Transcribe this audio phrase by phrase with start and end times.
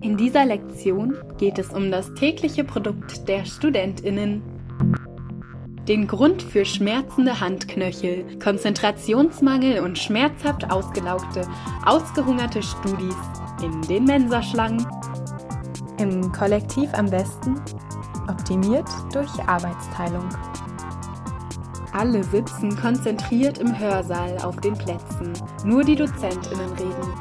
[0.00, 4.42] In dieser Lektion geht es um das tägliche Produkt der Studentinnen.
[5.88, 11.46] Den Grund für schmerzende Handknöchel, Konzentrationsmangel und schmerzhaft ausgelaugte,
[11.84, 13.16] ausgehungerte Studis
[13.62, 14.86] in den Mensaschlangen.
[15.98, 17.60] Im Kollektiv am besten,
[18.28, 20.28] optimiert durch Arbeitsteilung.
[21.92, 25.32] Alle sitzen konzentriert im Hörsaal auf den Plätzen.
[25.64, 27.14] Nur die Dozentinnen reden.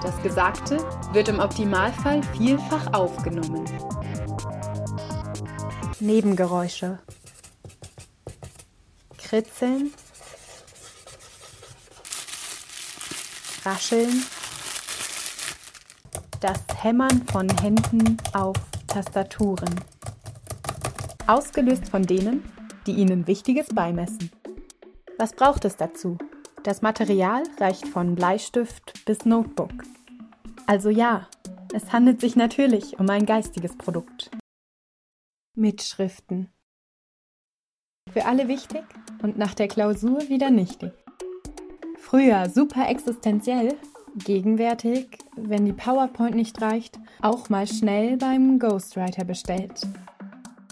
[0.00, 0.78] Das Gesagte
[1.12, 3.64] wird im Optimalfall vielfach aufgenommen.
[5.98, 7.00] Nebengeräusche.
[9.18, 9.92] Kritzeln.
[13.64, 14.24] Rascheln.
[16.40, 19.74] Das Hämmern von Händen auf Tastaturen.
[21.26, 22.42] Ausgelöst von denen,
[22.86, 24.30] die ihnen Wichtiges beimessen.
[25.18, 26.18] Was braucht es dazu?
[26.62, 29.72] Das Material reicht von Bleistift bis Notebook.
[30.66, 31.28] Also ja,
[31.72, 34.30] es handelt sich natürlich um ein geistiges Produkt.
[35.54, 36.52] Mitschriften.
[38.12, 38.82] Für alle wichtig
[39.22, 40.92] und nach der Klausur wieder nichtig.
[41.98, 43.76] Früher super existenziell,
[44.16, 49.80] gegenwärtig, wenn die PowerPoint nicht reicht, auch mal schnell beim Ghostwriter bestellt.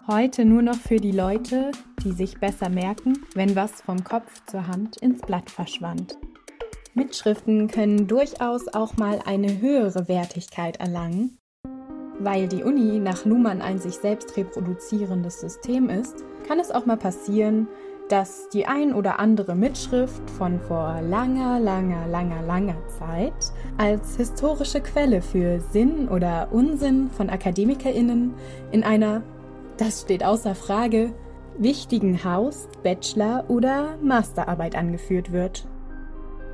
[0.07, 4.67] Heute nur noch für die Leute, die sich besser merken, wenn was vom Kopf zur
[4.67, 6.17] Hand ins Blatt verschwand.
[6.95, 11.39] Mitschriften können durchaus auch mal eine höhere Wertigkeit erlangen.
[12.19, 16.97] Weil die Uni nach Luhmann ein sich selbst reproduzierendes System ist, kann es auch mal
[16.97, 17.69] passieren,
[18.11, 24.81] dass die ein oder andere Mitschrift von vor langer, langer, langer, langer Zeit als historische
[24.81, 28.35] Quelle für Sinn oder Unsinn von Akademikerinnen
[28.73, 29.23] in einer,
[29.81, 31.15] das steht außer Frage,
[31.57, 35.67] wichtigen Haus-, Bachelor- oder Masterarbeit angeführt wird.